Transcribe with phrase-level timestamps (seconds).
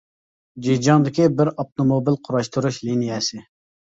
[0.67, 3.43] جېجياڭدىكى بىر ئاپتوموبىل قۇراشتۇرۇش لىنىيەسى.